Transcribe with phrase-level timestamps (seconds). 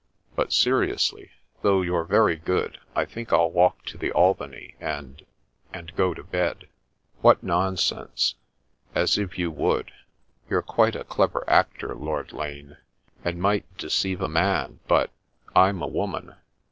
[0.35, 1.29] But seriously,
[1.61, 5.23] though you're very good, I think I'll walk to the Albany, and—
[5.73, 6.67] and go to bed.""
[7.21, 8.33] What nonsense
[8.95, 9.91] I As if you would.
[10.49, 11.93] You're quite a clever actor.
[11.93, 12.77] Lord Lane,
[13.23, 15.11] and might deceive a man, but—
[15.55, 16.33] I'm a woman.